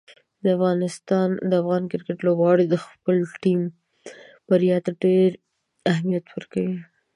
[1.51, 3.61] د افغان کرکټ لوبغاړي د خپلې ټیم
[4.47, 5.29] بریا ته ډېر
[5.91, 6.77] اهمیت ورکوي.